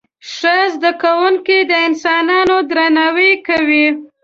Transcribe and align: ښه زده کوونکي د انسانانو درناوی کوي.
ښه 0.33 0.55
زده 0.73 0.91
کوونکي 1.03 1.57
د 1.69 1.71
انسانانو 1.87 2.57
درناوی 2.69 3.31
کوي. 3.47 3.87